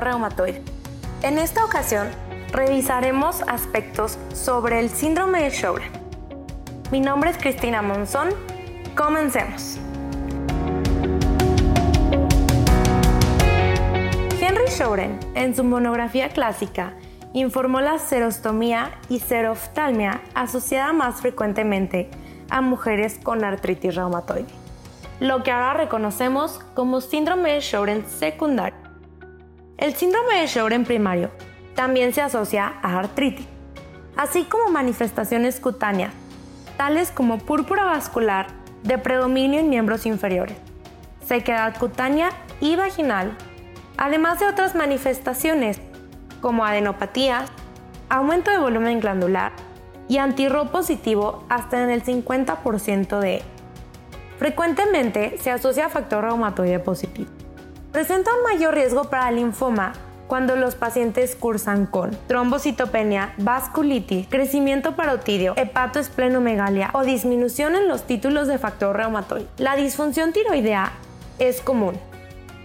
[0.00, 0.62] reumatoide.
[1.22, 2.08] En esta ocasión,
[2.52, 5.90] revisaremos aspectos sobre el síndrome de Sjögren.
[6.90, 8.28] Mi nombre es Cristina Monzón.
[8.94, 9.78] Comencemos.
[14.40, 16.92] Henry Sjögren, en su monografía clásica,
[17.32, 22.10] informó la serostomía y seroftalmia asociada más frecuentemente
[22.50, 24.46] a mujeres con artritis reumatoide,
[25.18, 28.83] lo que ahora reconocemos como síndrome de Sjögren secundario.
[29.76, 31.30] El síndrome de Sjögren primario
[31.74, 33.46] también se asocia a artritis,
[34.16, 36.12] así como manifestaciones cutáneas,
[36.76, 38.46] tales como púrpura vascular
[38.84, 40.56] de predominio en miembros inferiores,
[41.26, 43.36] sequedad cutánea y vaginal,
[43.96, 45.80] además de otras manifestaciones
[46.40, 47.50] como adenopatías,
[48.08, 49.52] aumento de volumen glandular
[50.08, 53.42] y antirro positivo hasta en el 50% de
[54.38, 57.43] Frecuentemente se asocia a factor reumatoide positivo.
[57.94, 59.92] Presenta un mayor riesgo para linfoma
[60.26, 68.48] cuando los pacientes cursan con trombocitopenia, vasculitis, crecimiento parotidio, hepatoesplenomegalia o disminución en los títulos
[68.48, 69.46] de factor reumatoide.
[69.58, 70.90] La disfunción tiroidea
[71.38, 71.96] es común,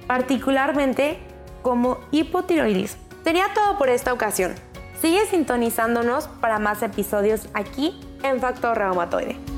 [0.07, 1.19] particularmente
[1.61, 3.00] como hipotiroidismo.
[3.23, 4.55] Sería todo por esta ocasión.
[5.00, 9.48] Sigue sintonizándonos para más episodios aquí en Factor Reumatoide.